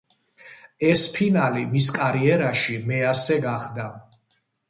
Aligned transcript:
ეს 0.91 1.03
ფინალი 1.17 1.65
მის 1.75 1.89
კარიერაში 1.99 2.79
მეასე 2.87 3.39
გახდა. 3.47 3.87